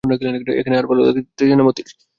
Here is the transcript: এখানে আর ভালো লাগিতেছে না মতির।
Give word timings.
এখানে 0.59 0.75
আর 0.77 0.85
ভালো 0.87 1.01
লাগিতেছে 1.07 1.55
না 1.55 1.63
মতির। 1.67 1.87